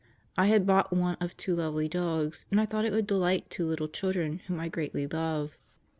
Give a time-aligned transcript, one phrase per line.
[0.35, 3.67] I had bought one of two lovely dogs, and I thought it would delight two
[3.67, 5.55] little children whom I greatly love.